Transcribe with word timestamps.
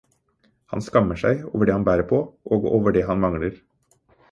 Han 0.73 0.81
skammer 0.85 1.19
seg 1.23 1.43
over 1.51 1.69
det 1.69 1.75
han 1.77 1.85
bærer 1.91 2.09
på 2.13 2.23
og 2.57 2.67
over 2.73 2.99
det 2.99 3.07
han 3.13 3.25
mangler. 3.29 3.57